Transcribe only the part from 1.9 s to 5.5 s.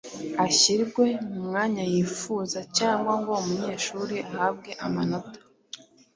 yifuza cyangwa ngo umunyeshuri ahabwe amanota